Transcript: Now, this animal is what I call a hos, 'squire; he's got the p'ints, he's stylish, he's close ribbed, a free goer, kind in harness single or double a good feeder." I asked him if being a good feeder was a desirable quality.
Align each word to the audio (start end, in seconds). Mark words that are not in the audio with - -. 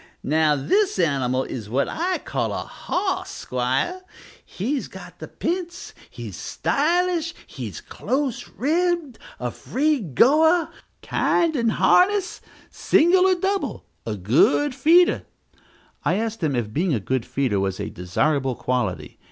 Now, 0.23 0.55
this 0.55 0.97
animal 0.97 1.43
is 1.43 1.69
what 1.69 1.87
I 1.87 2.17
call 2.17 2.53
a 2.53 2.63
hos, 2.63 3.29
'squire; 3.29 4.01
he's 4.43 4.87
got 4.87 5.19
the 5.19 5.27
p'ints, 5.27 5.93
he's 6.09 6.35
stylish, 6.35 7.35
he's 7.45 7.81
close 7.81 8.47
ribbed, 8.49 9.19
a 9.39 9.51
free 9.51 9.99
goer, 9.99 10.69
kind 11.03 11.55
in 11.55 11.69
harness 11.69 12.41
single 12.71 13.27
or 13.27 13.35
double 13.35 13.85
a 14.03 14.15
good 14.15 14.73
feeder." 14.73 15.21
I 16.03 16.15
asked 16.15 16.41
him 16.41 16.55
if 16.55 16.73
being 16.73 16.95
a 16.95 16.99
good 16.99 17.23
feeder 17.23 17.59
was 17.59 17.79
a 17.79 17.91
desirable 17.91 18.55
quality. 18.55 19.19